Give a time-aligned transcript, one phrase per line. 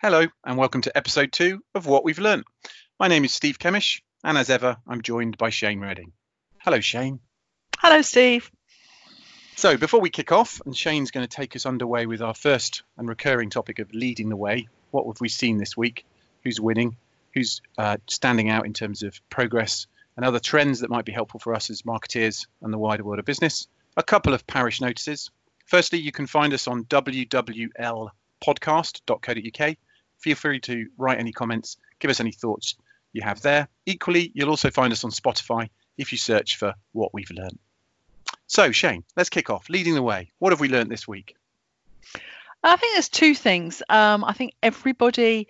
[0.00, 2.44] Hello, and welcome to episode two of What We've Learned.
[3.00, 6.12] My name is Steve Kemish, and as ever, I'm joined by Shane Redding.
[6.58, 7.18] Hello, Shane.
[7.80, 8.48] Hello, Steve.
[9.56, 12.84] So, before we kick off, and Shane's going to take us underway with our first
[12.96, 16.06] and recurring topic of leading the way, what have we seen this week?
[16.44, 16.96] Who's winning?
[17.34, 21.40] Who's uh, standing out in terms of progress and other trends that might be helpful
[21.40, 23.66] for us as marketeers and the wider world of business?
[23.96, 25.32] A couple of parish notices.
[25.66, 29.76] Firstly, you can find us on wwlpodcast.co.uk
[30.18, 32.76] feel free to write any comments, give us any thoughts
[33.12, 33.68] you have there.
[33.86, 37.58] Equally, you'll also find us on Spotify if you search for what we've learned.
[38.46, 39.68] So, Shane, let's kick off.
[39.68, 40.30] Leading the way.
[40.38, 41.36] What have we learned this week?
[42.62, 43.82] I think there's two things.
[43.88, 45.48] Um, I think everybody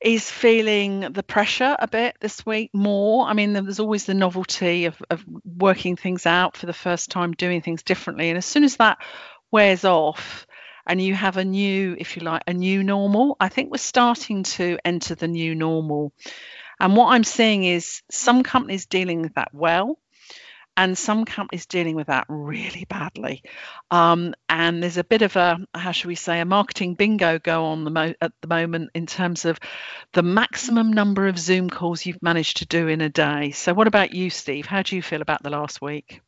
[0.00, 3.26] is feeling the pressure a bit this week more.
[3.26, 7.32] I mean, there's always the novelty of, of working things out for the first time,
[7.32, 8.30] doing things differently.
[8.30, 8.98] And as soon as that
[9.50, 10.46] wears off,
[10.86, 13.36] and you have a new, if you like, a new normal.
[13.40, 16.12] I think we're starting to enter the new normal.
[16.78, 19.98] And what I'm seeing is some companies dealing with that well,
[20.76, 23.42] and some companies dealing with that really badly.
[23.90, 27.66] Um, and there's a bit of a, how should we say, a marketing bingo go
[27.66, 29.58] on the mo- at the moment in terms of
[30.12, 33.50] the maximum number of Zoom calls you've managed to do in a day.
[33.50, 34.64] So, what about you, Steve?
[34.64, 36.22] How do you feel about the last week?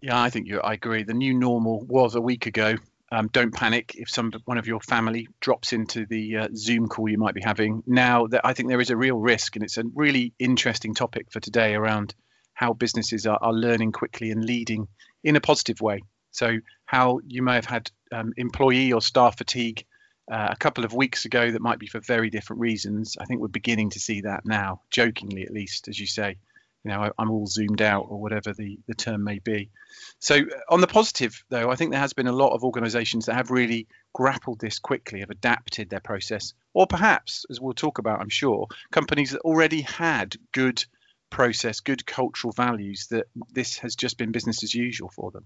[0.00, 0.60] Yeah, I think you.
[0.60, 1.02] I agree.
[1.02, 2.76] The new normal was a week ago.
[3.12, 7.08] Um, don't panic if some one of your family drops into the uh, Zoom call
[7.08, 7.82] you might be having.
[7.86, 11.32] Now, that I think there is a real risk, and it's a really interesting topic
[11.32, 12.14] for today around
[12.54, 14.86] how businesses are, are learning quickly and leading
[15.24, 16.02] in a positive way.
[16.30, 19.84] So, how you may have had um, employee or staff fatigue
[20.30, 23.16] uh, a couple of weeks ago that might be for very different reasons.
[23.20, 26.36] I think we're beginning to see that now, jokingly at least, as you say
[26.84, 29.70] you know, I'm all zoomed out or whatever the, the term may be.
[30.18, 33.26] So, uh, on the positive, though, I think there has been a lot of organizations
[33.26, 37.98] that have really grappled this quickly, have adapted their process, or perhaps, as we'll talk
[37.98, 40.84] about, I'm sure, companies that already had good
[41.28, 45.44] process, good cultural values, that this has just been business as usual for them.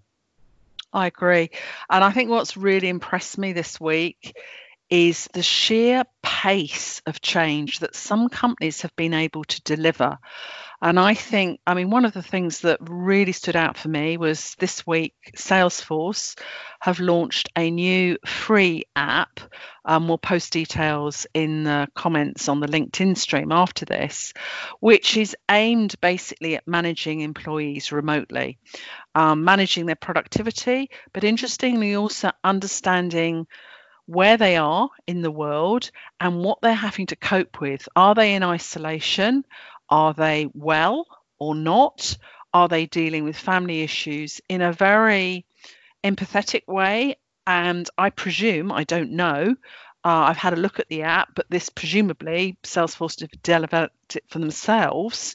[0.93, 1.51] I agree.
[1.91, 4.35] And I think what's really impressed me this week
[4.91, 10.19] is the sheer pace of change that some companies have been able to deliver.
[10.85, 14.19] And I think, I mean, one of the things that really stood out for me
[14.19, 16.39] was this week, Salesforce
[16.79, 19.41] have launched a new free app.
[19.87, 24.35] Um, we'll post details in the comments on the LinkedIn stream after this,
[24.81, 28.59] which is aimed basically at managing employees remotely,
[29.15, 33.47] um, managing their productivity, but interestingly, also understanding
[34.07, 35.91] where they are in the world
[36.21, 37.89] and what they're having to cope with.
[37.97, 39.45] Are they in isolation?
[39.89, 41.07] Are they well
[41.39, 42.17] or not?
[42.53, 45.45] Are they dealing with family issues in a very
[46.05, 47.17] empathetic way?
[47.47, 49.57] And I presume, I don't know,
[50.05, 54.39] uh, I've had a look at the app, but this presumably Salesforce developed it for
[54.39, 55.35] themselves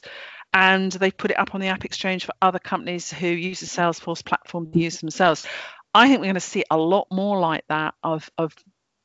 [0.52, 3.66] and they put it up on the App Exchange for other companies who use the
[3.66, 5.46] Salesforce platform to use themselves.
[5.94, 8.54] I think we're going to see a lot more like that of, of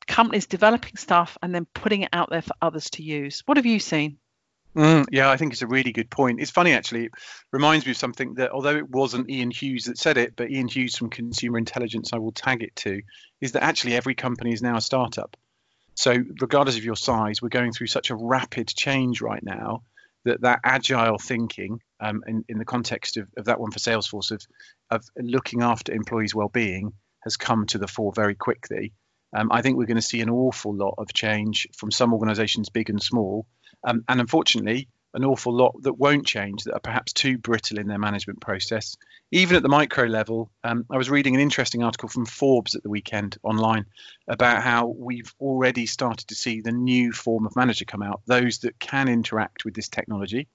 [0.06, 3.42] companies developing stuff and then putting it out there for others to use.
[3.46, 4.18] What have you seen?
[4.76, 6.40] Mm, yeah, I think it's a really good point.
[6.40, 7.06] It's funny actually.
[7.06, 7.12] It
[7.50, 10.68] reminds me of something that, although it wasn't Ian Hughes that said it, but Ian
[10.68, 13.00] Hughes from Consumer Intelligence, I will tag it to,
[13.40, 15.34] is that actually every company is now a startup.
[15.94, 19.82] So regardless of your size, we're going through such a rapid change right now
[20.26, 24.30] that that agile thinking, um, in, in the context of, of that one for Salesforce
[24.30, 24.42] of
[24.90, 26.92] of looking after employees' well-being,
[27.24, 28.92] has come to the fore very quickly.
[29.34, 32.68] Um, I think we're going to see an awful lot of change from some organisations,
[32.68, 33.46] big and small,
[33.84, 37.86] um, and unfortunately, an awful lot that won't change, that are perhaps too brittle in
[37.88, 38.96] their management process.
[39.32, 42.82] Even at the micro level, um, I was reading an interesting article from Forbes at
[42.82, 43.86] the weekend online
[44.28, 48.58] about how we've already started to see the new form of manager come out, those
[48.58, 50.48] that can interact with this technology.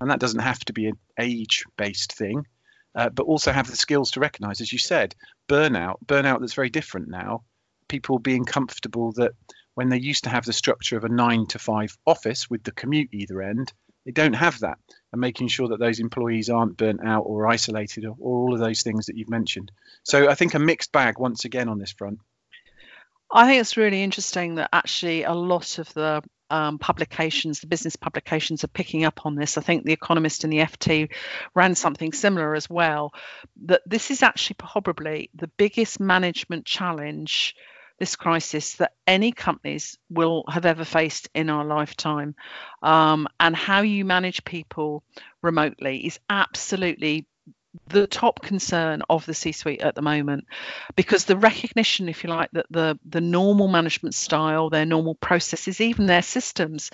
[0.00, 2.46] And that doesn't have to be an age based thing,
[2.94, 5.16] uh, but also have the skills to recognize, as you said,
[5.48, 7.42] burnout, burnout that's very different now.
[7.88, 9.32] People being comfortable that
[9.74, 12.72] when they used to have the structure of a nine to five office with the
[12.72, 13.72] commute either end,
[14.04, 14.78] they don't have that.
[15.12, 18.60] And making sure that those employees aren't burnt out or isolated or, or all of
[18.60, 19.70] those things that you've mentioned.
[20.02, 22.18] So I think a mixed bag once again on this front.
[23.32, 27.96] I think it's really interesting that actually a lot of the um, publications, the business
[27.96, 29.56] publications, are picking up on this.
[29.56, 31.10] I think The Economist and the FT
[31.54, 33.12] ran something similar as well.
[33.64, 37.56] That this is actually probably the biggest management challenge
[37.98, 42.34] this crisis that any companies will have ever faced in our lifetime.
[42.82, 45.02] Um, and how you manage people
[45.42, 47.26] remotely is absolutely
[47.88, 50.46] the top concern of the C-suite at the moment,
[50.94, 55.80] because the recognition, if you like, that the the normal management style, their normal processes,
[55.80, 56.90] even their systems,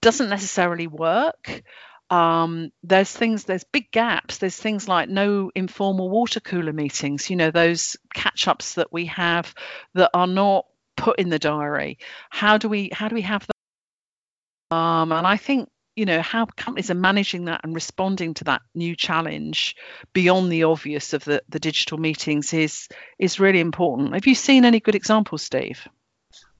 [0.00, 1.62] doesn't necessarily work.
[2.10, 4.38] Um, there's things, there's big gaps.
[4.38, 7.30] There's things like no informal water cooler meetings.
[7.30, 9.54] You know, those catch ups that we have
[9.94, 10.66] that are not
[10.96, 11.98] put in the diary.
[12.28, 14.76] How do we how do we have that?
[14.76, 18.62] Um, and I think you know how companies are managing that and responding to that
[18.74, 19.76] new challenge
[20.12, 24.64] beyond the obvious of the, the digital meetings is is really important have you seen
[24.64, 25.86] any good examples steve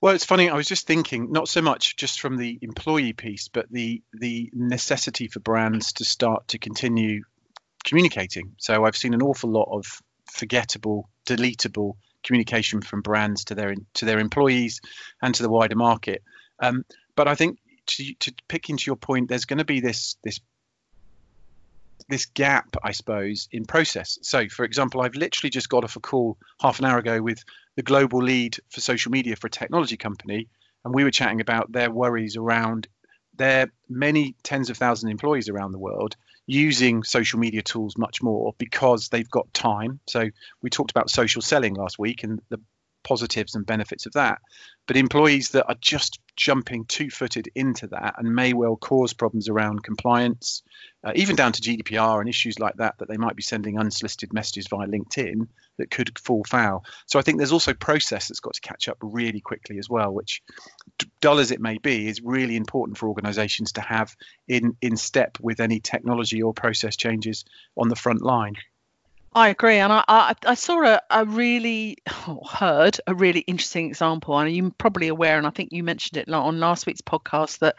[0.01, 3.49] well it's funny i was just thinking not so much just from the employee piece
[3.49, 7.23] but the the necessity for brands to start to continue
[7.85, 9.87] communicating so i've seen an awful lot of
[10.27, 14.81] forgettable deletable communication from brands to their to their employees
[15.23, 16.23] and to the wider market
[16.61, 16.85] um,
[17.17, 20.41] but I think to, to pick into your point, there's going to be this this
[22.09, 24.19] this gap, I suppose, in process.
[24.23, 27.45] So, for example, I've literally just got off a call half an hour ago with
[27.81, 30.49] the global lead for social media for a technology company,
[30.85, 32.87] and we were chatting about their worries around
[33.37, 36.15] their many tens of thousands of employees around the world
[36.47, 39.99] using social media tools much more because they've got time.
[40.07, 40.29] So,
[40.61, 42.61] we talked about social selling last week, and the
[43.03, 44.43] positives and benefits of that.
[44.87, 49.49] But employees that are just jumping two footed into that and may well cause problems
[49.49, 50.63] around compliance,
[51.05, 54.33] uh, even down to GDPR and issues like that, that they might be sending unsolicited
[54.33, 55.49] messages via LinkedIn
[55.79, 56.85] that could fall foul.
[57.07, 60.13] So I think there's also process that's got to catch up really quickly as well,
[60.13, 60.43] which,
[61.21, 64.15] dull as it may be, is really important for organizations to have
[64.47, 67.45] in, in step with any technology or process changes
[67.77, 68.57] on the front line.
[69.33, 71.99] I agree, and I, I, I saw a, a really
[72.45, 76.29] heard a really interesting example, and you're probably aware, and I think you mentioned it
[76.29, 77.77] on last week's podcast that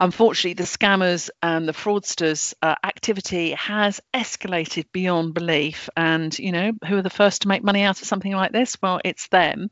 [0.00, 5.90] unfortunately the scammers and the fraudsters' uh, activity has escalated beyond belief.
[5.94, 8.78] And you know who are the first to make money out of something like this?
[8.80, 9.68] Well, it's them,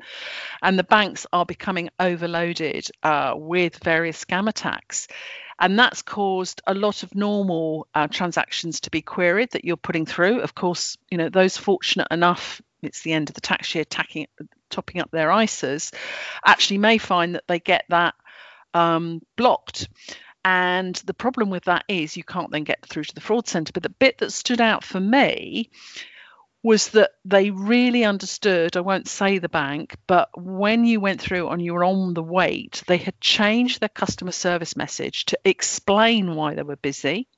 [0.61, 5.09] and the banks are becoming overloaded uh, with various scam attacks
[5.59, 10.07] and that's caused a lot of normal uh, transactions to be queried that you're putting
[10.07, 10.41] through.
[10.41, 12.61] Of course, you know those fortunate enough.
[12.83, 14.27] It's the end of the tax year, tacking,
[14.71, 15.95] topping up their ISAs,
[16.45, 18.15] actually may find that they get that
[18.75, 19.89] um, blocked.
[20.45, 23.73] And the problem with that is you can't then get through to the fraud centre.
[23.73, 25.71] But the bit that stood out for me
[26.67, 28.77] was that they really understood.
[28.77, 32.25] I won't say the bank, but when you went through and you were on the
[32.25, 37.29] wait, they had changed their customer service message to explain why they were busy.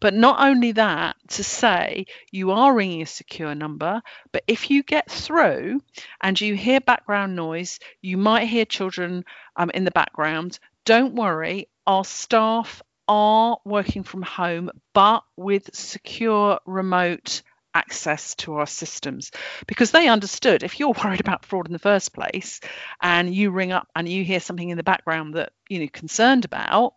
[0.00, 4.02] But not only that, to say you are ringing a secure number,
[4.32, 5.80] but if you get through
[6.20, 9.24] and you hear background noise, you might hear children
[9.54, 10.58] um, in the background.
[10.84, 17.42] Don't worry, our staff are working from home, but with secure remote
[17.74, 19.30] access to our systems
[19.66, 22.60] because they understood if you're worried about fraud in the first place
[23.00, 26.44] and you ring up and you hear something in the background that you know concerned
[26.44, 26.94] about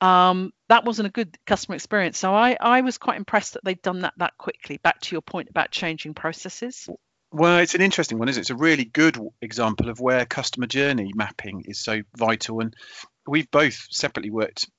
[0.00, 3.82] um, that wasn't a good customer experience so I, I was quite impressed that they'd
[3.82, 6.88] done that that quickly back to your point about changing processes
[7.32, 8.42] well, it's an interesting one, isn't it?
[8.42, 12.60] It's a really good example of where customer journey mapping is so vital.
[12.60, 12.74] And
[13.26, 14.70] we've both separately worked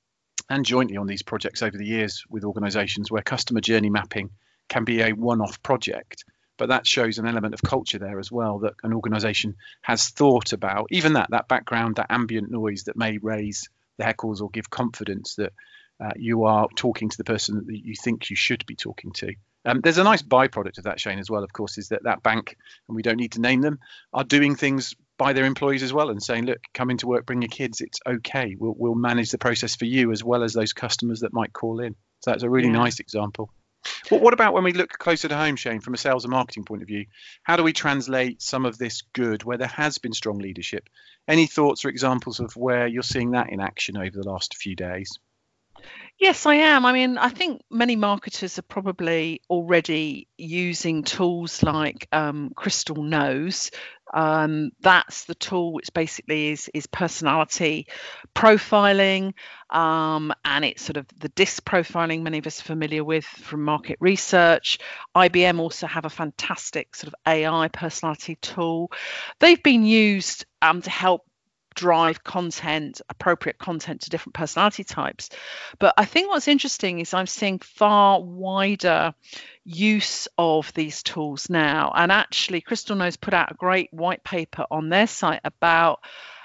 [0.49, 4.29] and jointly on these projects over the years with organizations where customer journey mapping
[4.69, 6.23] can be a one-off project
[6.57, 10.53] but that shows an element of culture there as well that an organization has thought
[10.53, 10.87] about.
[10.91, 15.35] Even that that background that ambient noise that may raise the heckles or give confidence
[15.35, 15.53] that
[15.99, 19.33] uh, you are talking to the person that you think you should be talking to.
[19.65, 22.23] Um, there's a nice byproduct of that shane as well of course is that that
[22.23, 22.55] bank
[22.87, 23.79] and we don't need to name them
[24.13, 27.41] are doing things by their employees as well and saying look come into work bring
[27.41, 28.55] your kids it's okay.
[28.57, 31.81] We'll, we'll manage the process for you as well as those customers that might call
[31.81, 31.95] in.
[32.21, 32.75] So that's a really yeah.
[32.75, 33.51] nice example
[34.09, 36.65] but what about when we look closer to home, Shane, from a sales and marketing
[36.65, 37.05] point of view?
[37.43, 40.89] How do we translate some of this good where there has been strong leadership?
[41.27, 44.75] Any thoughts or examples of where you're seeing that in action over the last few
[44.75, 45.19] days?
[46.19, 46.85] Yes, I am.
[46.85, 53.69] I mean, I think many marketers are probably already using tools like um, Crystal Knows.
[54.13, 57.87] Um, that's the tool which basically is is personality
[58.33, 59.33] profiling,
[59.69, 62.23] um, and it's sort of the DISC profiling.
[62.23, 64.79] Many of us are familiar with from market research.
[65.15, 68.91] IBM also have a fantastic sort of AI personality tool.
[69.39, 71.26] They've been used um, to help
[71.77, 75.29] drive content, appropriate content to different personality types.
[75.79, 79.13] But I think what's interesting is I'm seeing far wider
[79.63, 81.93] use of these tools now.
[81.95, 85.99] And actually, Crystal Knows put out a great white paper on their site about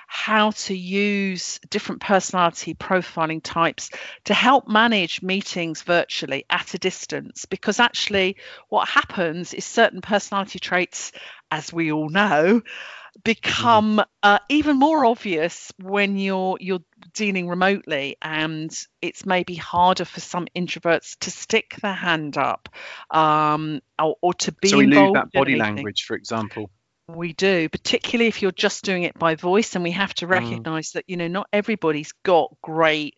[0.06, 3.88] how to use different personality profiling types
[4.24, 7.46] to help manage meetings virtually at a distance.
[7.46, 8.36] Because actually,
[8.68, 11.12] what happens is certain personality traits,
[11.50, 12.60] as we all know,
[13.24, 14.08] become mm-hmm.
[14.22, 20.46] uh, even more obvious when you're you're dealing remotely and it's maybe harder for some
[20.56, 22.68] introverts to stick their hand up
[23.10, 26.70] um, or, or, to be so we lose that body language for example
[27.08, 30.30] we do particularly if you're just doing it by voice and we have to mm.
[30.30, 30.92] recognize mm.
[30.94, 33.16] that you know not everybody's got great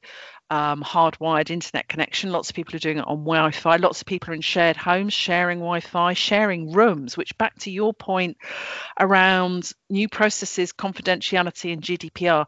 [0.51, 2.31] um, hardwired internet connection.
[2.31, 3.77] Lots of people are doing it on Wi Fi.
[3.77, 7.71] Lots of people are in shared homes, sharing Wi Fi, sharing rooms, which, back to
[7.71, 8.37] your point
[8.99, 12.47] around new processes, confidentiality, and GDPR,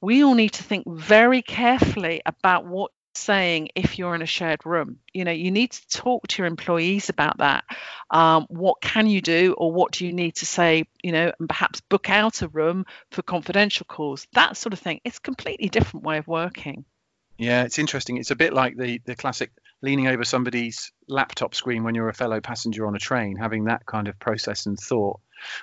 [0.00, 4.66] we all need to think very carefully about what saying if you're in a shared
[4.66, 4.98] room.
[5.12, 7.64] You know you need to talk to your employees about that.
[8.10, 11.48] Um, what can you do or what do you need to say you know and
[11.48, 15.00] perhaps book out a room for confidential calls that sort of thing.
[15.04, 16.84] It's a completely different way of working
[17.38, 18.16] yeah, it's interesting.
[18.16, 19.50] It's a bit like the the classic
[19.82, 23.84] leaning over somebody's laptop screen when you're a fellow passenger on a train, having that
[23.86, 25.20] kind of process and thought.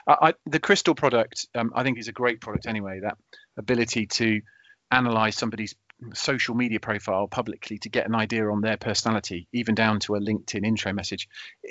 [0.07, 2.99] I, I, the Crystal product, um, I think, is a great product anyway.
[3.01, 3.17] That
[3.57, 4.41] ability to
[4.91, 5.75] analyze somebody's
[6.13, 10.19] social media profile publicly to get an idea on their personality, even down to a
[10.19, 11.27] LinkedIn intro message.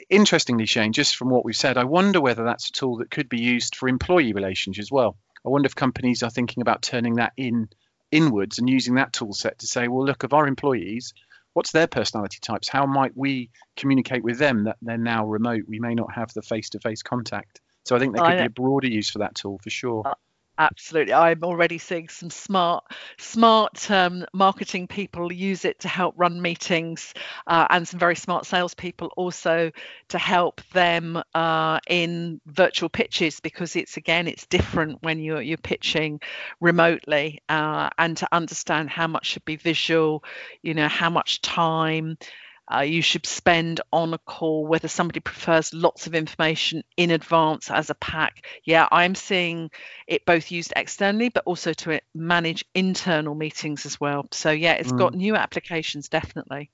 [0.08, 3.28] Interestingly, Shane, just from what we've said, I wonder whether that's a tool that could
[3.28, 5.16] be used for employee relations as well.
[5.44, 7.68] I wonder if companies are thinking about turning that in
[8.12, 11.14] inwards and using that tool set to say, well, look, of our employees,
[11.52, 12.68] what's their personality types?
[12.68, 15.64] How might we communicate with them that they're now remote?
[15.66, 17.60] We may not have the face to face contact.
[17.84, 20.02] So I think there oh, could be a broader use for that tool for sure.
[20.06, 20.14] Uh,
[20.60, 21.14] Absolutely.
[21.14, 22.84] I'm already seeing some smart,
[23.18, 27.14] smart um, marketing people use it to help run meetings,
[27.46, 29.70] uh, and some very smart salespeople also
[30.08, 35.56] to help them uh, in virtual pitches because it's again it's different when you're you're
[35.56, 36.20] pitching
[36.60, 40.22] remotely, uh, and to understand how much should be visual,
[40.62, 42.18] you know, how much time
[42.72, 47.70] uh, you should spend on a call, whether somebody prefers lots of information in advance
[47.70, 48.46] as a pack.
[48.64, 49.70] Yeah, I'm seeing
[50.06, 54.26] it both used externally, but also to manage internal meetings as well.
[54.30, 54.98] So, yeah, it's mm.
[54.98, 56.70] got new applications, definitely.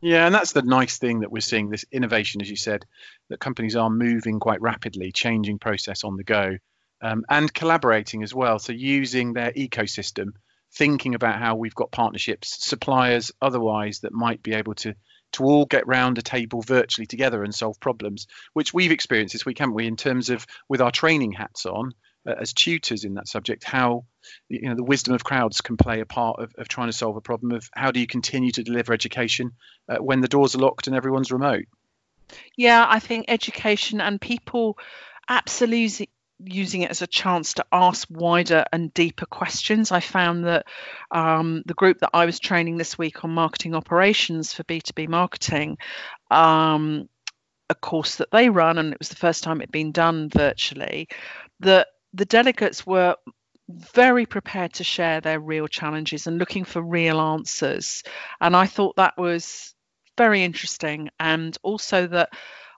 [0.00, 2.84] Yeah, and that's the nice thing that we're seeing this innovation, as you said,
[3.30, 6.58] that companies are moving quite rapidly, changing process on the go,
[7.00, 8.58] um, and collaborating as well.
[8.58, 10.34] So, using their ecosystem,
[10.74, 14.94] thinking about how we've got partnerships, suppliers, otherwise, that might be able to
[15.32, 19.46] to all get round a table virtually together and solve problems, which we've experienced this
[19.46, 21.92] week, haven't we, in terms of with our training hats on
[22.26, 24.04] uh, as tutors in that subject, how
[24.48, 27.16] you know the wisdom of crowds can play a part of, of trying to solve
[27.16, 29.52] a problem of how do you continue to deliver education
[29.88, 31.64] uh, when the doors are locked and everyone's remote.
[32.56, 34.78] Yeah, I think education and people
[35.28, 39.90] absolutely using it as a chance to ask wider and deeper questions.
[39.90, 40.66] I found that
[41.10, 45.78] um, the group that I was training this week on marketing operations for B2B marketing,
[46.30, 47.08] um,
[47.68, 51.08] a course that they run, and it was the first time it'd been done virtually,
[51.60, 53.16] that the delegates were
[53.68, 58.02] very prepared to share their real challenges and looking for real answers.
[58.40, 59.74] And I thought that was
[60.16, 61.10] very interesting.
[61.20, 62.30] And also that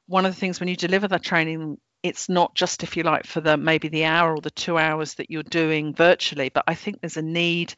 [0.07, 3.27] one of the things when you deliver that training it's not just if you like
[3.27, 6.75] for the maybe the hour or the two hours that you're doing virtually but i
[6.75, 7.75] think there's a need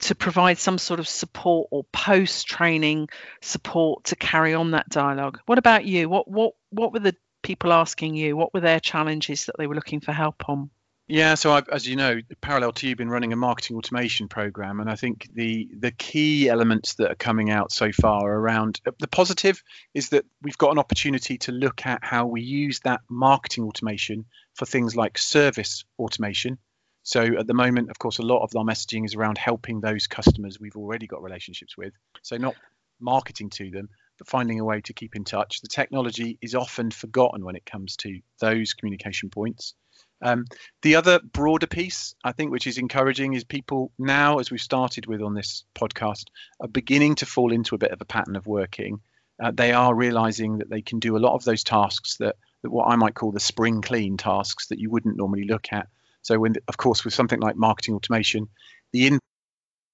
[0.00, 3.08] to provide some sort of support or post training
[3.40, 5.40] support to carry on that dialogue.
[5.46, 6.08] What about you?
[6.08, 8.36] What what what were the people asking you?
[8.36, 10.70] What were their challenges that they were looking for help on
[11.08, 14.80] yeah, so I've, as you know, parallel to you, been running a marketing automation program,
[14.80, 18.90] and I think the the key elements that are coming out so far around uh,
[18.98, 19.62] the positive
[19.94, 24.24] is that we've got an opportunity to look at how we use that marketing automation
[24.54, 26.58] for things like service automation.
[27.04, 30.08] So at the moment, of course, a lot of our messaging is around helping those
[30.08, 31.92] customers we've already got relationships with.
[32.22, 32.56] So not
[33.00, 35.60] marketing to them, but finding a way to keep in touch.
[35.60, 39.74] The technology is often forgotten when it comes to those communication points.
[40.22, 40.46] Um,
[40.82, 45.06] the other broader piece, I think, which is encouraging, is people now, as we've started
[45.06, 46.24] with on this podcast,
[46.60, 49.00] are beginning to fall into a bit of a pattern of working.
[49.42, 52.70] Uh, they are realizing that they can do a lot of those tasks that, that
[52.70, 55.88] what I might call the spring clean tasks that you wouldn't normally look at.
[56.22, 58.48] So, when, of course, with something like marketing automation,
[58.92, 59.18] the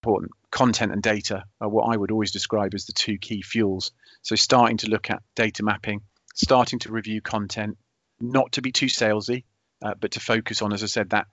[0.03, 3.91] important content and data are what I would always describe as the two key fuels.
[4.23, 6.03] So, starting to look at data mapping,
[6.35, 7.77] starting to review content,
[8.21, 9.45] not to be too salesy,
[9.83, 11.27] uh, but to focus on, as I said, that.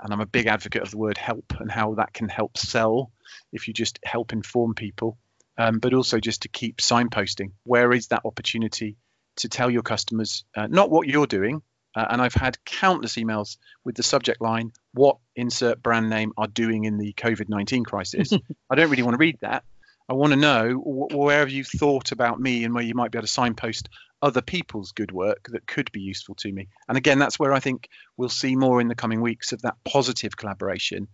[0.00, 3.10] And I'm a big advocate of the word help and how that can help sell
[3.52, 5.16] if you just help inform people,
[5.56, 7.52] um, but also just to keep signposting.
[7.64, 8.96] Where is that opportunity
[9.36, 11.62] to tell your customers uh, not what you're doing,
[11.96, 16.46] Uh, and I've had countless emails with the subject line, What insert brand name are
[16.46, 18.32] doing in the COVID 19 crisis?
[18.70, 19.64] I don't really want to read that.
[20.08, 23.18] I want to know where have you thought about me and where you might be
[23.18, 23.88] able to signpost
[24.22, 26.68] other people's good work that could be useful to me.
[26.88, 29.76] And again, that's where I think we'll see more in the coming weeks of that
[29.84, 31.08] positive collaboration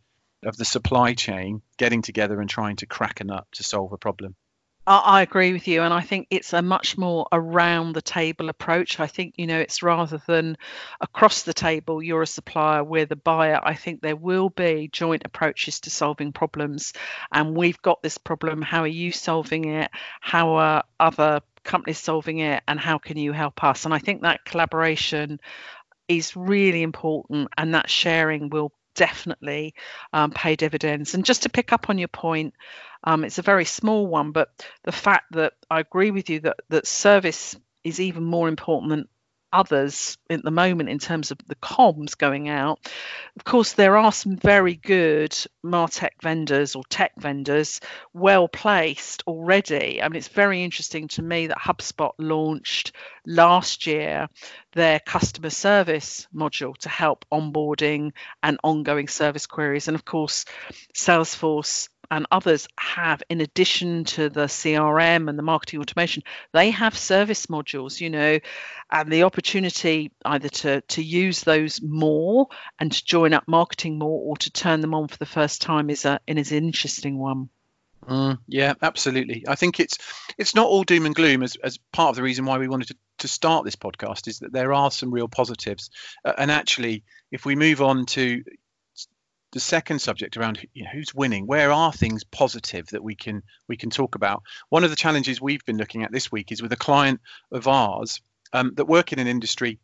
[0.45, 3.99] of the supply chain getting together and trying to crack a nut to solve a
[3.99, 4.35] problem.
[4.85, 8.99] I agree with you, and I think it's a much more around the table approach.
[8.99, 10.59] I think you know it's rather than
[11.01, 12.03] across the table.
[12.03, 13.61] You're a supplier, we're the buyer.
[13.63, 16.95] I think there will be joint approaches to solving problems,
[17.31, 18.61] and we've got this problem.
[18.61, 19.89] How are you solving it?
[20.21, 23.85] How are other companies solving it, and how can you help us?
[23.85, 25.39] And I think that collaboration
[26.09, 29.75] is really important, and that sharing will definitely
[30.13, 31.15] um, pay dividends.
[31.15, 32.55] And just to pick up on your point,
[33.05, 36.61] um, it's a very small one, but the fact that I agree with you that
[36.69, 39.09] that service is even more important than
[39.53, 42.79] others at the moment in terms of the comms going out.
[43.37, 47.81] Of course, there are some very good Martech vendors or tech vendors
[48.15, 50.03] well placed already.
[50.03, 52.93] I mean, it's very interesting to me that HubSpot launched
[53.27, 54.29] last year
[54.73, 59.89] their customer service module to help onboarding and ongoing service queries.
[59.89, 60.47] And of course,
[60.95, 66.97] Salesforce and others have, in addition to the CRM and the marketing automation, they have
[66.97, 68.39] service modules, you know,
[68.91, 74.21] and the opportunity either to, to use those more and to join up marketing more
[74.25, 77.49] or to turn them on for the first time is a is an interesting one.
[78.07, 79.45] Mm, yeah, absolutely.
[79.49, 79.97] I think it's
[80.37, 82.89] it's not all doom and gloom as, as part of the reason why we wanted
[82.89, 85.89] to, to start this podcast is that there are some real positives.
[86.27, 88.43] Uh, and actually, if we move on to
[89.53, 91.47] the second subject around you know, who's winning?
[91.47, 94.43] Where are things positive that we can we can talk about?
[94.71, 97.69] One of the challenges we've been looking at this week is with a client of
[97.69, 98.21] ours
[98.53, 99.79] um, that work in an industry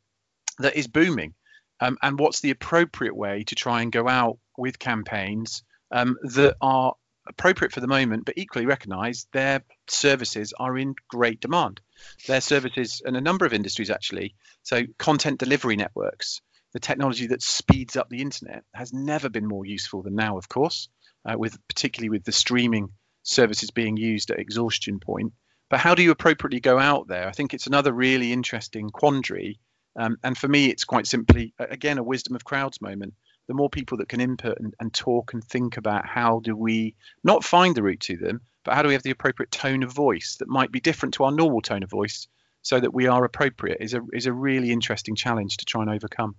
[0.58, 1.34] that is booming
[1.80, 6.56] um, and what's the appropriate way to try and go out with campaigns um, that
[6.60, 6.94] are
[7.28, 11.80] appropriate for the moment but equally recognize their services are in great demand.
[12.26, 14.34] Their services in a number of industries actually.
[14.62, 16.40] So content delivery networks
[16.72, 20.48] the technology that speeds up the internet has never been more useful than now, of
[20.48, 20.88] course,
[21.25, 22.90] uh, with particularly with the streaming
[23.22, 25.33] services being used at exhaustion point.
[25.70, 27.28] But how do you appropriately go out there?
[27.28, 29.61] I think it's another really interesting quandary.
[29.96, 33.14] Um, and for me, it's quite simply, again, a wisdom of crowds moment.
[33.48, 36.94] The more people that can input and, and talk and think about how do we
[37.24, 39.92] not find the route to them, but how do we have the appropriate tone of
[39.92, 42.28] voice that might be different to our normal tone of voice
[42.62, 45.90] so that we are appropriate is a, is a really interesting challenge to try and
[45.90, 46.35] overcome.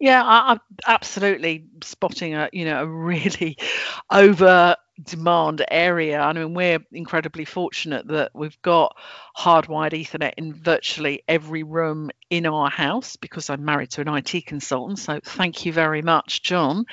[0.00, 3.56] Yeah, I, am absolutely spotting a you know a really
[4.10, 6.20] over demand area.
[6.20, 8.96] I mean, we're incredibly fortunate that we've got
[9.36, 14.46] hardwired Ethernet in virtually every room in our house because I'm married to an IT
[14.46, 14.98] consultant.
[14.98, 16.84] So thank you very much, John.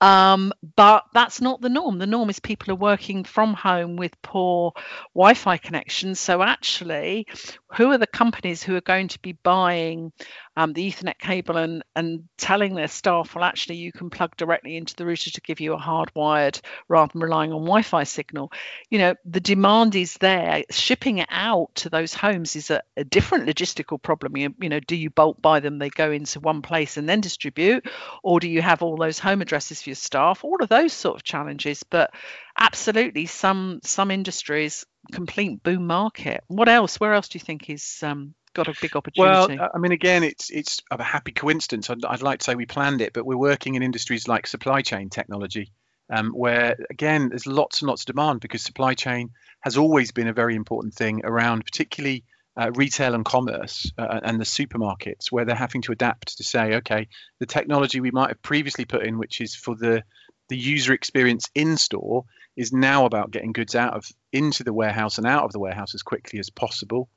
[0.00, 1.98] Um, but that's not the norm.
[1.98, 4.72] The norm is people are working from home with poor
[5.14, 6.18] Wi Fi connections.
[6.18, 7.26] So actually,
[7.76, 10.12] who are the companies who are going to be buying
[10.56, 14.76] um, the Ethernet cable and, and telling their staff, well, actually, you can plug directly
[14.76, 18.52] into the router to give you a hardwired rather than relying on Wi Fi signal?
[18.90, 20.64] You know, the demand is there.
[20.70, 24.36] Shipping it out to those homes is a, a different logistical problem.
[24.36, 27.20] You, you know, do you bulk buy them, they go into one place and then
[27.20, 27.86] distribute,
[28.22, 30.44] or do you have all those home addresses for your staff?
[30.44, 31.82] All of those sort of challenges.
[31.82, 32.12] But
[32.58, 36.42] absolutely, some some industries complete boom market.
[36.48, 36.98] What else?
[36.98, 39.56] Where else do you think is um, got a big opportunity?
[39.56, 41.90] Well, I mean, again, it's it's a happy coincidence.
[41.90, 44.82] I'd, I'd like to say we planned it, but we're working in industries like supply
[44.82, 45.72] chain technology
[46.10, 50.28] um, where again there's lots and lots of demand because supply chain has always been
[50.28, 52.24] a very important thing around particularly
[52.58, 56.76] uh, retail and commerce uh, and the supermarkets where they're having to adapt to say
[56.76, 57.08] okay
[57.40, 60.02] the technology we might have previously put in which is for the
[60.48, 62.24] the user experience in store
[62.56, 65.94] is now about getting goods out of into the warehouse and out of the warehouse
[65.94, 67.08] as quickly as possible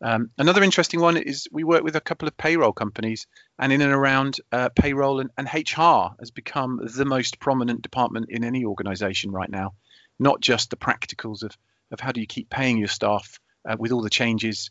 [0.00, 3.26] um, another interesting one is we work with a couple of payroll companies,
[3.58, 8.26] and in and around uh, payroll and, and, HR has become the most prominent department
[8.28, 9.74] in any organization right now.
[10.18, 11.56] Not just the practicals of,
[11.90, 14.70] of how do you keep paying your staff uh, with all the changes,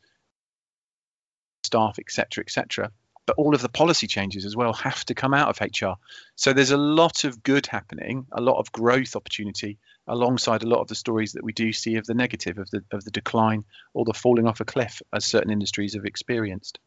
[1.63, 2.91] staff, etc., etc.,
[3.27, 5.99] but all of the policy changes as well have to come out of HR.
[6.35, 10.79] So there's a lot of good happening, a lot of growth opportunity, alongside a lot
[10.79, 13.65] of the stories that we do see of the negative of the of the decline
[13.93, 16.79] or the falling off a cliff as certain industries have experienced.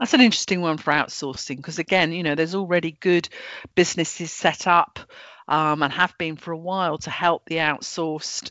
[0.00, 3.28] That's an interesting one for outsourcing because again, you know, there's already good
[3.74, 4.98] businesses set up
[5.48, 8.50] um, and have been for a while to help the outsourced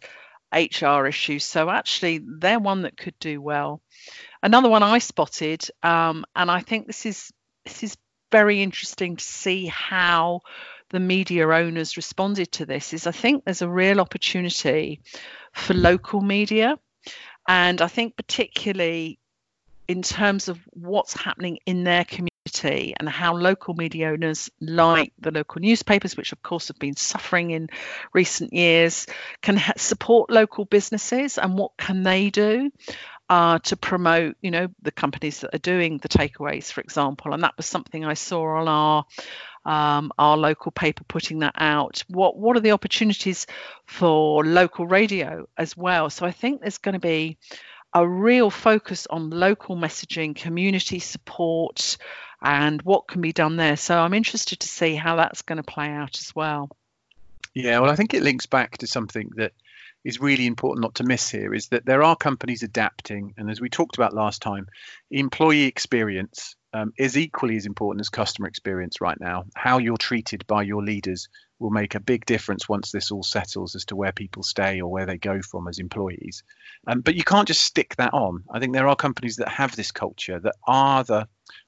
[0.53, 1.43] HR issues.
[1.43, 3.82] So actually, they're one that could do well.
[4.47, 7.33] Another one I spotted, um, and I think this is
[7.65, 7.97] this is
[8.31, 10.39] very interesting to see how
[10.89, 15.01] the media owners responded to this is I think there's a real opportunity
[15.51, 16.79] for local media.
[17.45, 19.19] And I think particularly
[19.89, 25.31] in terms of what's happening in their community and how local media owners like the
[25.31, 27.67] local newspapers which of course have been suffering in
[28.13, 29.05] recent years
[29.41, 32.71] can ha- support local businesses and what can they do
[33.29, 37.33] uh, to promote, you know, the companies that are doing the takeaways, for example.
[37.33, 39.05] And that was something I saw on our
[39.65, 42.03] um, our local paper putting that out.
[42.07, 43.47] What what are the opportunities
[43.85, 46.09] for local radio as well?
[46.09, 47.37] So I think there's going to be
[47.93, 51.97] a real focus on local messaging, community support,
[52.41, 53.75] and what can be done there.
[53.75, 56.69] So I'm interested to see how that's going to play out as well.
[57.53, 59.51] Yeah, well, I think it links back to something that
[60.07, 63.59] is really important not to miss here is that there are companies adapting, and as
[63.59, 64.65] we talked about last time,
[65.11, 69.43] employee experience um, is equally as important as customer experience right now.
[69.53, 71.27] How you're treated by your leaders
[71.59, 74.89] will make a big difference once this all settles as to where people stay or
[74.89, 76.41] where they go from as employees.
[76.87, 78.45] Um, but you can't just stick that on.
[78.49, 81.27] I think there are companies that have this culture that are the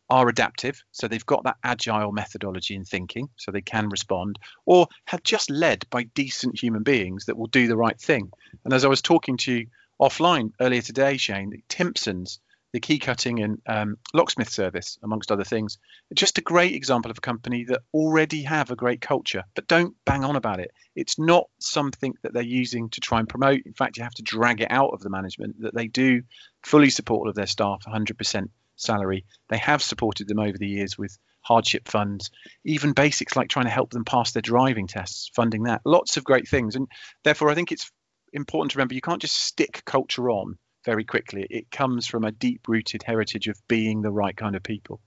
[0.10, 4.88] are adaptive, so they've got that agile methodology in thinking, so they can respond, or
[5.06, 8.32] have just led by decent human beings that will do the right thing.
[8.66, 9.68] And as I was talking to you
[10.02, 12.40] offline earlier today, Shane, Timpson's
[12.72, 15.80] the key cutting and um, locksmith service, amongst other things.
[16.14, 19.96] Just a great example of a company that already have a great culture, but don't
[20.06, 20.72] bang on about it.
[20.96, 23.62] It's not something that they're using to try and promote.
[23.66, 26.22] In fact, you have to drag it out of the management that they do
[26.64, 28.50] fully support all of their staff 100%
[28.82, 29.26] salary.
[29.50, 32.32] They have supported them over the years with hardship funds,
[32.64, 35.82] even basics like trying to help them pass their driving tests, funding that.
[35.86, 36.76] Lots of great things.
[36.76, 36.88] And
[37.24, 37.92] therefore, I think it's
[38.34, 41.46] important to remember you can't just stick culture on very quickly.
[41.50, 45.00] It comes from a deep rooted heritage of being the right kind of people.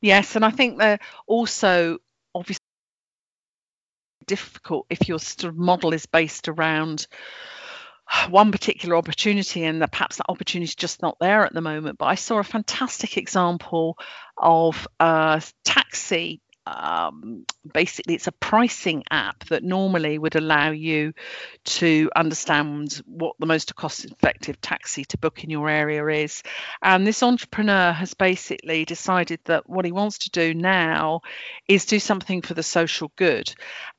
[0.00, 1.98] Yes, and I think they're also
[2.34, 2.64] obviously
[4.26, 5.18] difficult if your
[5.52, 7.06] model is based around
[8.28, 11.98] one particular opportunity and that perhaps that opportunity is just not there at the moment
[11.98, 13.96] but i saw a fantastic example
[14.36, 16.40] of a taxi
[16.76, 21.12] um, basically it's a pricing app that normally would allow you
[21.64, 26.42] to understand what the most cost effective taxi to book in your area is.
[26.82, 31.20] And this entrepreneur has basically decided that what he wants to do now
[31.68, 33.52] is do something for the social good.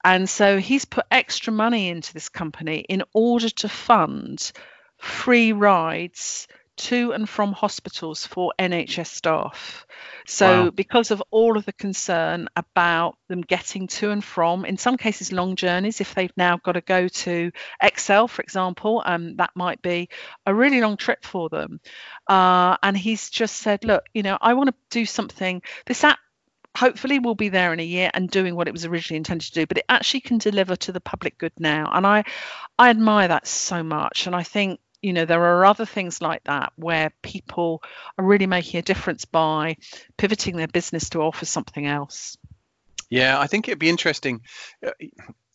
[0.04, 4.52] And so he's put extra money into this company in order to fund
[4.98, 9.86] free rides to and from hospitals for NHS staff.
[10.26, 10.70] So, wow.
[10.72, 15.32] because of all of the concern about them getting to and from, in some cases,
[15.32, 17.52] long journeys, if they've now got to go to
[17.84, 20.10] ExCeL, for example, um, that might be
[20.46, 21.80] a really long trip for them.
[22.28, 25.62] Uh, and he's just said, look, you know, I want to do something.
[25.86, 26.20] This app
[26.76, 29.54] hopefully will be there in a year and doing what it was originally intended to
[29.54, 32.24] do but it actually can deliver to the public good now and i
[32.80, 36.44] i admire that so much and i think you know there are other things like
[36.46, 37.82] that where people
[38.18, 39.78] are really making a difference by
[40.18, 42.38] pivoting their business to offer something else.
[43.10, 44.42] Yeah i think it'd be interesting
[44.86, 44.92] uh,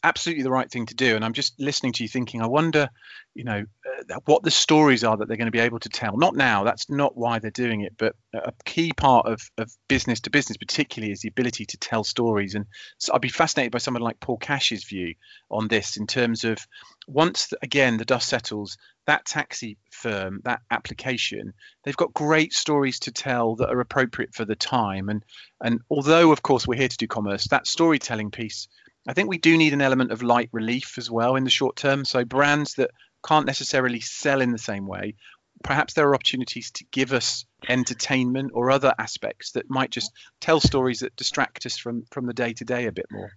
[0.02, 2.90] absolutely the right thing to do and i'm just listening to you thinking i wonder
[3.36, 3.64] you know
[4.10, 6.16] uh, what the stories are that they're going to be able to tell.
[6.16, 10.20] Not now that's not why they're doing it but a key part of, of business
[10.20, 12.66] to business particularly is the ability to tell stories and
[12.98, 15.14] so i'd be fascinated by someone like paul cash's view
[15.50, 16.58] on this in terms of
[17.06, 21.52] once again the dust settles that taxi firm that application
[21.84, 25.08] they've got great stories to tell that are appropriate for the time.
[25.08, 25.24] And
[25.62, 28.68] and although of course we're here to do commerce that storytelling piece
[29.08, 31.76] i think we do need an element of light relief as well in the short
[31.76, 32.04] term.
[32.04, 32.90] So brands that
[33.24, 35.14] can't necessarily sell in the same way
[35.62, 40.60] perhaps there are opportunities to give us entertainment or other aspects that might just tell
[40.60, 43.30] stories that distract us from from the day to day a bit more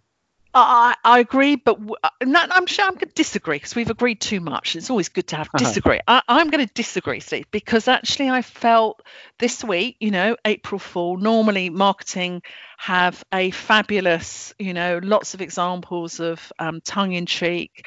[0.54, 4.20] I, I agree, but w- uh, I'm sure I'm going to disagree because we've agreed
[4.20, 4.76] too much.
[4.76, 6.00] It's always good to have disagree.
[6.08, 9.02] I, I'm going to disagree, Steve, because actually I felt
[9.38, 11.18] this week, you know, April Fool.
[11.18, 12.42] Normally, marketing
[12.78, 17.86] have a fabulous, you know, lots of examples of um, tongue in cheek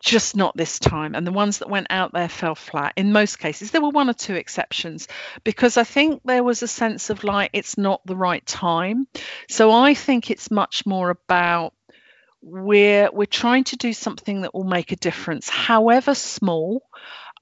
[0.00, 1.14] just not this time.
[1.14, 2.92] And the ones that went out there fell flat.
[2.96, 5.08] In most cases, there were one or two exceptions
[5.44, 9.06] because I think there was a sense of like it's not the right time.
[9.48, 11.72] So I think it's much more about
[12.42, 16.82] we're we're trying to do something that will make a difference, however small,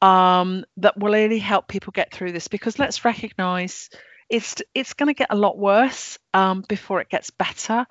[0.00, 2.48] um, that will really help people get through this.
[2.48, 3.90] Because let's recognise
[4.28, 7.86] it's it's going to get a lot worse um, before it gets better.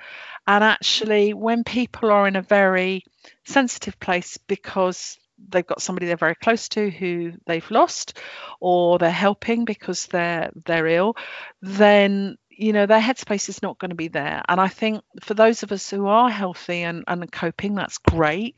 [0.45, 3.03] And actually, when people are in a very
[3.45, 5.17] sensitive place because
[5.49, 8.17] they've got somebody they're very close to who they've lost
[8.59, 11.15] or they're helping because they're they're ill
[11.61, 15.33] then you know their headspace is not going to be there and i think for
[15.33, 18.55] those of us who are healthy and, and coping that's great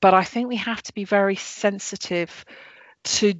[0.00, 2.44] but i think we have to be very sensitive
[3.04, 3.34] to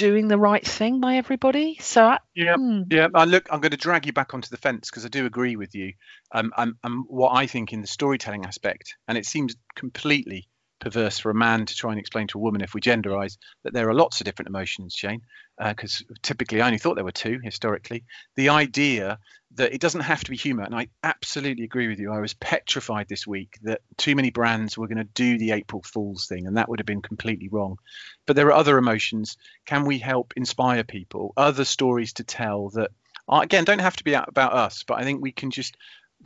[0.00, 2.84] doing the right thing by everybody so I, yeah hmm.
[2.90, 5.26] yeah I look i'm going to drag you back onto the fence because i do
[5.26, 5.92] agree with you
[6.32, 10.48] um, I'm, I'm what i think in the storytelling aspect and it seems completely
[10.80, 13.72] perverse for a man to try and explain to a woman if we genderize that
[13.72, 15.22] there are lots of different emotions shane
[15.68, 18.04] because uh, typically I only thought there were two historically.
[18.36, 19.18] The idea
[19.54, 22.12] that it doesn't have to be humor, and I absolutely agree with you.
[22.12, 25.82] I was petrified this week that too many brands were going to do the April
[25.82, 27.76] Fool's thing, and that would have been completely wrong.
[28.26, 29.36] But there are other emotions.
[29.66, 31.32] Can we help inspire people?
[31.36, 32.90] Other stories to tell that,
[33.28, 35.76] uh, again, don't have to be about us, but I think we can just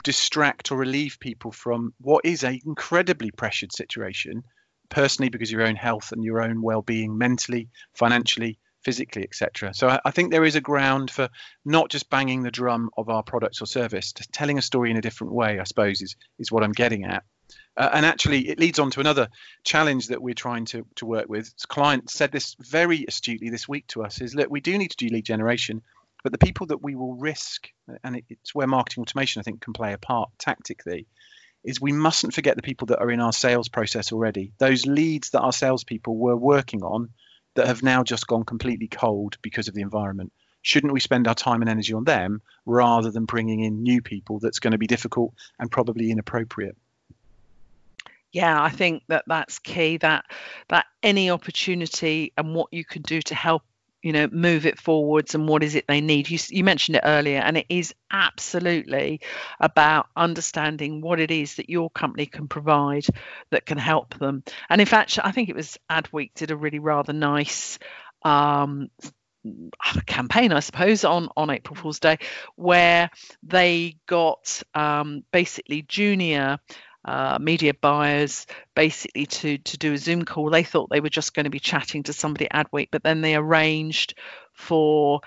[0.03, 4.43] distract or relieve people from what is an incredibly pressured situation
[4.89, 9.73] personally because your own health and your own well-being mentally financially physically, etc.
[9.75, 11.31] So I, I, think there is a ground for
[11.65, 15.01] not just banging the drum of our products or service, telling a story in a
[15.01, 15.59] different way.
[15.59, 17.25] I suppose is is what I'm getting at.
[17.77, 19.29] Uh, and actually, it leads on to another
[19.65, 21.53] challenge that we're trying to, to work with.
[21.67, 24.97] Client said this very astutely this week to us: is that we do need to
[24.97, 25.83] do lead generation,
[26.25, 27.69] but the people that we will risk,
[28.03, 31.07] and it's where marketing automation I think can play a part tactically,
[31.63, 34.53] is we mustn't forget the people that are in our sales process already.
[34.59, 37.11] Those leads that our salespeople were working on
[37.55, 40.33] that have now just gone completely cold because of the environment.
[40.63, 44.39] Shouldn't we spend our time and energy on them rather than bringing in new people
[44.39, 46.77] that's going to be difficult and probably inappropriate?
[48.33, 50.25] yeah i think that that's key that
[50.69, 53.63] that any opportunity and what you can do to help
[54.05, 56.29] you know move it forwards and what is it they need.
[56.29, 59.23] You, you mentioned it earlier and it is absolutely
[59.59, 63.07] about understanding what it is that your company can provide
[63.51, 64.45] that can help them.
[64.69, 67.79] And in fact i think it was adweek did a really rather nice
[68.23, 68.91] um,
[70.07, 72.19] campaign, I suppose, on on April Fool's Day,
[72.57, 73.11] where
[73.43, 76.59] they got um, basically junior
[77.05, 80.51] uh, media buyers basically to to do a Zoom call.
[80.51, 83.21] They thought they were just going to be chatting to somebody at Adweek, but then
[83.21, 84.15] they arranged
[84.53, 85.21] for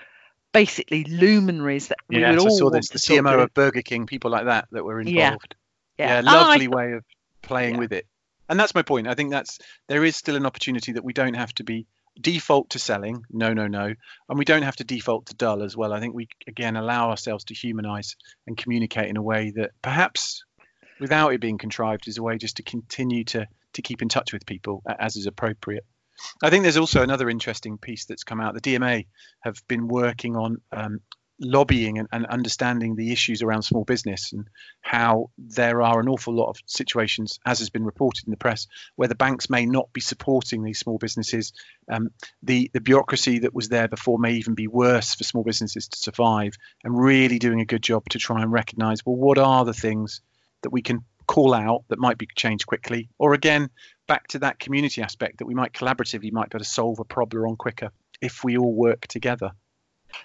[0.52, 2.88] basically luminaries that we would all I saw this.
[2.88, 5.54] The CMO of Burger King, people like that that were involved.
[5.98, 6.14] Yeah, yeah.
[6.22, 7.04] yeah lovely oh, I, way of
[7.42, 7.80] playing yeah.
[7.80, 8.06] with it.
[8.48, 9.06] And that's my point.
[9.06, 11.86] I think that's there is still an opportunity that we don't have to be
[12.20, 13.22] default to selling.
[13.30, 13.94] No, no, no.
[14.28, 15.92] And we don't have to default to dull as well.
[15.92, 20.44] I think we again allow ourselves to humanize and communicate in a way that perhaps
[21.00, 24.32] without it being contrived is a way just to continue to to keep in touch
[24.32, 25.84] with people as is appropriate.
[26.42, 28.54] I think there's also another interesting piece that's come out.
[28.54, 29.06] The DMA
[29.40, 31.00] have been working on um,
[31.40, 34.48] lobbying and, and, understanding the issues around small business and
[34.80, 38.66] how there are an awful lot of situations, as has been reported in the press,
[38.96, 41.52] where the banks may not be supporting these small businesses.
[41.90, 42.10] Um,
[42.42, 45.98] the the bureaucracy that was there before may even be worse for small businesses to
[45.98, 49.74] survive, and really doing a good job to try and recognise well what are the
[49.74, 50.20] things
[50.62, 53.68] that we can call out that might be changed quickly, or again,
[54.06, 57.04] back to that community aspect that we might collaboratively might be able to solve a
[57.04, 57.90] problem on quicker
[58.20, 59.52] if we all work together.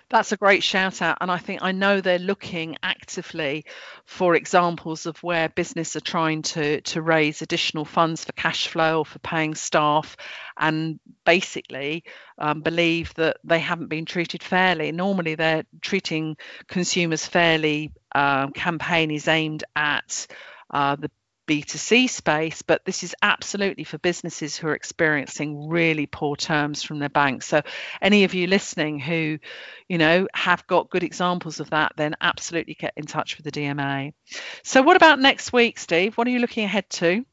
[0.10, 1.18] That's a great shout out.
[1.22, 3.66] And I think I know they're looking actively
[4.06, 9.00] for examples of where business are trying to, to raise additional funds for cash flow
[9.00, 10.16] or for paying staff
[10.58, 12.04] and basically
[12.38, 14.92] um, believe that they haven't been treated fairly.
[14.92, 17.92] Normally, they're treating consumers fairly.
[18.14, 20.28] Um, campaign is aimed at
[20.70, 21.10] uh, the
[21.48, 27.00] B2C space, but this is absolutely for businesses who are experiencing really poor terms from
[27.00, 27.48] their banks.
[27.48, 27.62] So,
[28.02, 29.40] any of you listening who,
[29.90, 33.52] you know, have got good examples of that, then absolutely get in touch with the
[33.52, 34.14] DMA.
[34.64, 36.18] So, what about next week, Steve?
[36.18, 37.26] What are you looking ahead to?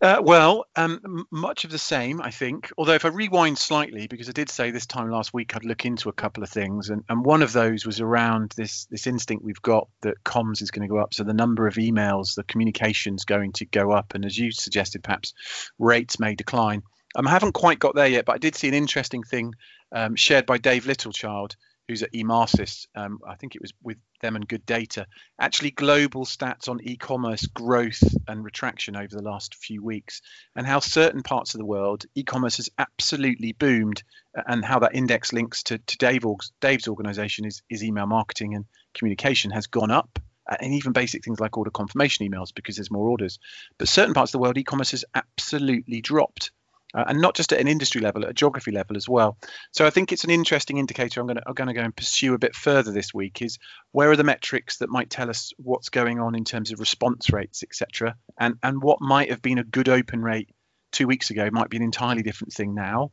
[0.00, 2.72] Uh, well, um, much of the same, I think.
[2.76, 5.84] Although, if I rewind slightly, because I did say this time last week I'd look
[5.84, 9.44] into a couple of things, and, and one of those was around this this instinct
[9.44, 11.14] we've got that comms is going to go up.
[11.14, 15.02] So the number of emails, the communication's going to go up, and as you suggested,
[15.02, 15.34] perhaps
[15.78, 16.82] rates may decline.
[17.16, 19.54] Um, I haven't quite got there yet, but I did see an interesting thing
[19.92, 21.56] um, shared by Dave Littlechild,
[21.88, 25.04] who's at Emarsys, um, I think it was with them and GoodData,
[25.38, 30.22] actually global stats on e-commerce growth and retraction over the last few weeks,
[30.56, 34.02] and how certain parts of the world e-commerce has absolutely boomed,
[34.34, 36.24] and how that index links to, to Dave,
[36.60, 40.18] Dave's organization is, is email marketing and communication has gone up.
[40.46, 43.38] And even basic things like order confirmation emails because there's more orders.
[43.78, 46.50] But certain parts of the world, e-commerce has absolutely dropped
[46.94, 49.36] uh, and not just at an industry level, at a geography level as well.
[49.72, 51.20] So I think it's an interesting indicator.
[51.20, 53.42] I'm going to I'm to go and pursue a bit further this week.
[53.42, 53.58] Is
[53.92, 57.30] where are the metrics that might tell us what's going on in terms of response
[57.30, 58.16] rates, etc.
[58.38, 60.50] And and what might have been a good open rate
[60.92, 63.10] two weeks ago might be an entirely different thing now.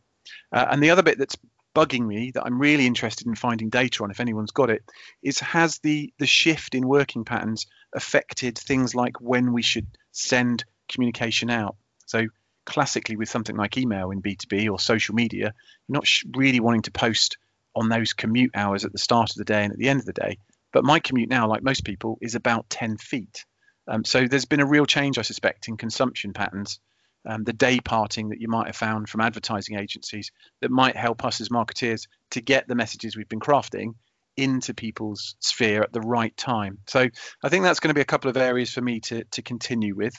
[0.52, 1.36] Uh, and the other bit that's
[1.74, 4.84] bugging me that I'm really interested in finding data on if anyone's got it
[5.24, 7.66] is has the the shift in working patterns
[7.96, 12.26] affected things like when we should send communication out so
[12.72, 15.54] classically with something like email in B2B or social media
[15.88, 17.38] you're not really wanting to post
[17.76, 20.06] on those commute hours at the start of the day and at the end of
[20.06, 20.38] the day
[20.72, 23.46] but my commute now like most people is about 10 feet
[23.88, 26.80] um, so there's been a real change I suspect in consumption patterns
[27.26, 30.32] um, the day parting that you might have found from advertising agencies
[30.62, 33.94] that might help us as marketeers to get the messages we've been crafting
[34.38, 36.80] into people's sphere at the right time.
[36.88, 37.10] So
[37.44, 39.96] I think that's going to be a couple of areas for me to to continue
[39.96, 40.14] with.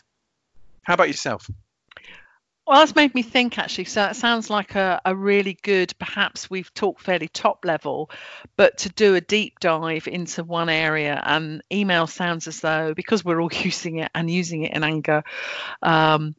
[0.83, 1.49] How about yourself?
[2.67, 3.85] Well, that's made me think actually.
[3.87, 8.09] So it sounds like a, a really good, perhaps we've talked fairly top level,
[8.57, 13.25] but to do a deep dive into one area and email sounds as though because
[13.25, 15.25] we're all using it and using it in anger,
[15.83, 16.35] um,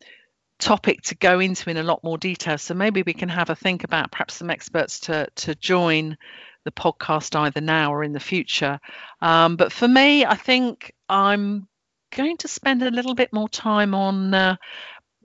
[0.59, 2.57] topic to go into in a lot more detail.
[2.57, 6.17] So maybe we can have a think about perhaps some experts to to join
[6.65, 8.79] the podcast either now or in the future.
[9.21, 11.67] Um, but for me, I think I'm
[12.15, 14.55] going to spend a little bit more time on uh,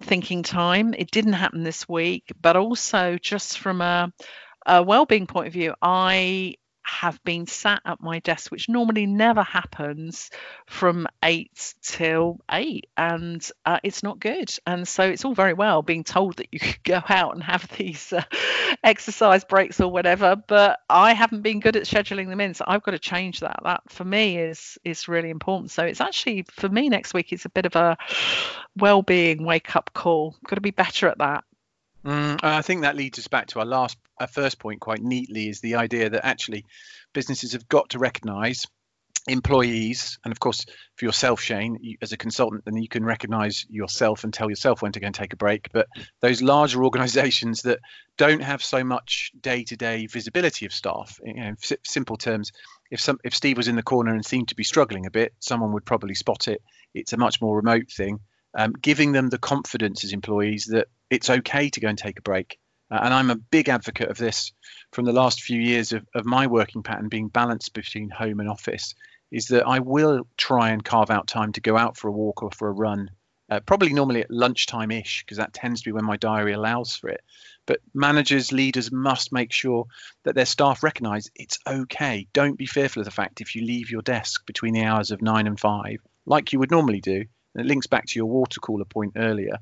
[0.01, 0.95] thinking time.
[0.95, 4.13] It didn't happen this week, but also just from a,
[4.67, 6.55] a well-being point of view, I
[6.89, 10.31] have been sat at my desk, which normally never happens
[10.67, 14.51] from eight till eight, and uh, it's not good.
[14.67, 17.69] And so it's all very well being told that you could go out and have
[17.77, 18.23] these uh,
[18.83, 22.55] exercise breaks or whatever, but I haven't been good at scheduling them in.
[22.55, 23.61] So I've got to change that.
[23.65, 25.71] That for me is is really important.
[25.71, 27.33] So it's actually for me next week.
[27.33, 27.97] It's a bit of a
[28.77, 30.37] well-being wake-up call.
[30.47, 31.45] Got to be better at that.
[32.09, 35.51] Mm, I think that leads us back to our last, our first point quite neatly
[35.51, 36.65] is the idea that actually
[37.13, 38.65] businesses have got to recognise
[39.27, 40.65] employees, and of course
[40.97, 44.81] for yourself, Shane, you, as a consultant, then you can recognise yourself and tell yourself
[44.81, 45.69] when to go and take a break.
[45.71, 45.87] But
[46.21, 47.81] those larger organisations that
[48.17, 52.53] don't have so much day-to-day visibility of staff, you know, in simple terms,
[52.91, 55.35] if some if Steve was in the corner and seemed to be struggling a bit,
[55.41, 56.63] someone would probably spot it.
[56.95, 58.21] It's a much more remote thing.
[58.55, 62.23] Um, giving them the confidence as employees that it's okay to go and take a
[62.23, 62.59] break.
[62.91, 64.53] Uh, and I'm a big advocate of this
[64.93, 68.49] from the last few years of, of my working pattern being balanced between home and
[68.49, 68.95] office
[69.31, 72.43] is that I will try and carve out time to go out for a walk
[72.43, 73.11] or for a run,
[73.51, 76.97] uh, probably normally at lunchtime ish, because that tends to be when my diary allows
[76.97, 77.23] for it.
[77.67, 79.87] But managers, leaders must make sure
[80.25, 82.27] that their staff recognize it's okay.
[82.33, 85.21] Don't be fearful of the fact if you leave your desk between the hours of
[85.21, 87.27] nine and five, like you would normally do.
[87.55, 89.59] And it links back to your water cooler point earlier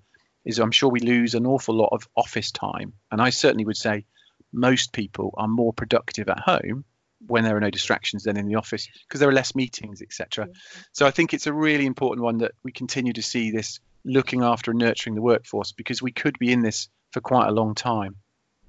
[0.47, 2.95] is I'm sure we lose an awful lot of office time.
[3.11, 4.07] And I certainly would say
[4.53, 6.85] most people are more productive at home
[7.27, 10.49] when there are no distractions than in the office because there are less meetings, etc.
[10.93, 14.43] So I think it's a really important one that we continue to see this looking
[14.43, 17.75] after and nurturing the workforce because we could be in this for quite a long
[17.75, 18.17] time.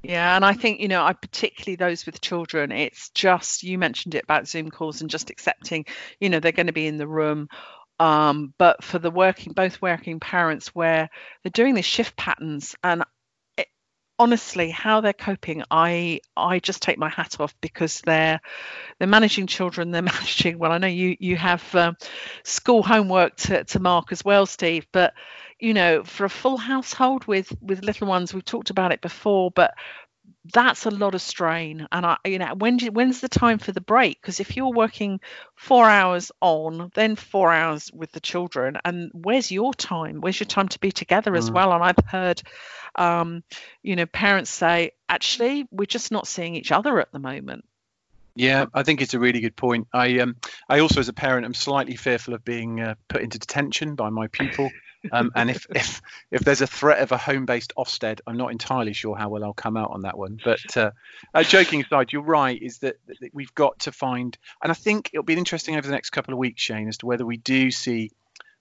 [0.03, 4.15] Yeah, and I think, you know, I particularly those with children, it's just, you mentioned
[4.15, 5.85] it about Zoom calls and just accepting,
[6.19, 7.49] you know, they're going to be in the room
[7.99, 11.09] um, but for the working both working parents where
[11.43, 13.03] they're doing these shift patterns and
[13.57, 13.67] it,
[14.19, 18.39] honestly how they're coping i i just take my hat off because they're
[18.99, 21.95] they're managing children they're managing well i know you you have um,
[22.43, 25.13] school homework to, to mark as well steve but
[25.59, 29.49] you know for a full household with with little ones we've talked about it before
[29.51, 29.73] but
[30.53, 33.71] that's a lot of strain and i you know when do, when's the time for
[33.71, 35.19] the break because if you're working
[35.55, 40.47] four hours on then four hours with the children and where's your time where's your
[40.47, 41.53] time to be together as mm.
[41.53, 42.41] well and i've heard
[42.95, 43.43] um,
[43.83, 47.63] you know parents say actually we're just not seeing each other at the moment
[48.37, 49.87] yeah, I think it's a really good point.
[49.91, 50.35] I um,
[50.69, 54.11] I also, as a parent, am slightly fearful of being uh, put into detention by
[54.11, 54.69] my pupil.
[55.11, 58.93] Um, and if, if if there's a threat of a home-based Ofsted, I'm not entirely
[58.93, 60.39] sure how well I'll come out on that one.
[60.43, 60.91] But uh,
[61.33, 62.61] uh, joking aside, you're right.
[62.61, 65.93] Is that, that we've got to find, and I think it'll be interesting over the
[65.93, 68.11] next couple of weeks, Shane, as to whether we do see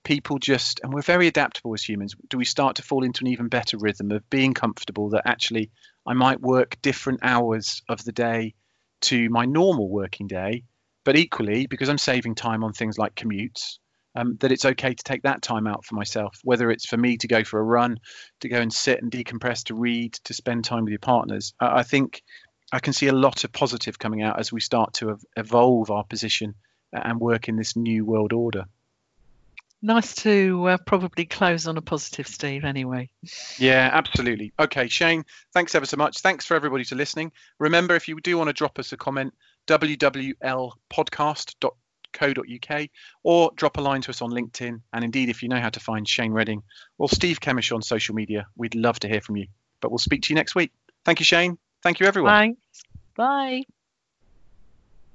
[0.04, 2.14] people just, and we're very adaptable as humans.
[2.28, 5.70] Do we start to fall into an even better rhythm of being comfortable that actually
[6.06, 8.54] I might work different hours of the day
[9.02, 10.62] to my normal working day,
[11.04, 13.78] but equally because I'm saving time on things like commutes
[14.16, 17.18] um, that it's okay to take that time out for myself, whether it's for me
[17.18, 18.00] to go for a run,
[18.40, 21.52] to go and sit and decompress, to read, to spend time with your partners.
[21.60, 22.22] I, I think
[22.72, 26.04] I can see a lot of positive coming out as we start to evolve our
[26.04, 26.54] position
[26.92, 28.64] and work in this new world order.
[29.82, 33.10] Nice to uh, probably close on a positive, Steve, anyway.
[33.58, 34.54] Yeah, absolutely.
[34.58, 36.20] Okay, Shane, thanks ever so much.
[36.20, 37.32] Thanks for everybody to listening.
[37.58, 39.34] Remember, if you do want to drop us a comment,
[39.66, 41.70] wwlpodcast.com
[42.16, 42.88] co.uk
[43.22, 44.80] or drop a line to us on LinkedIn.
[44.92, 46.62] And indeed, if you know how to find Shane Redding
[46.98, 49.46] or Steve Kemish on social media, we'd love to hear from you.
[49.80, 50.72] But we'll speak to you next week.
[51.04, 51.58] Thank you, Shane.
[51.82, 52.32] Thank you, everyone.
[52.32, 52.60] Thanks.
[53.16, 53.62] Bye.